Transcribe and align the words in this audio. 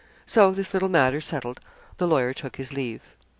So, 0.25 0.49
this 0.51 0.73
little 0.73 0.89
matter 0.89 1.21
settled, 1.21 1.59
the 1.97 2.07
lawyer 2.07 2.33
took 2.33 2.55
his 2.55 2.73
leave. 2.73 3.03